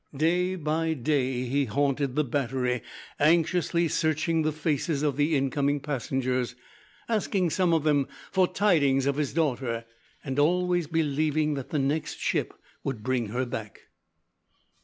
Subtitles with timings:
[0.17, 2.81] Day by day, he haunted the Battery,
[3.19, 6.55] anxiously searching the faces of the incoming passengers,
[7.07, 9.85] asking some of them for tidings of his daughter,
[10.23, 12.51] and always believing that the next ship
[12.83, 13.81] would bring her back.